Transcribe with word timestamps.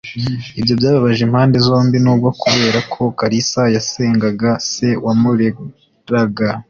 Ibyo 0.59 0.73
byababaje 0.79 1.21
impande 1.27 1.57
zombi, 1.67 1.97
nubwo, 2.03 2.27
kubera 2.41 2.79
ko 2.93 3.01
Kalisa 3.19 3.61
yasengaga 3.75 4.51
se 4.71 4.87
wamureraga. 5.05 6.49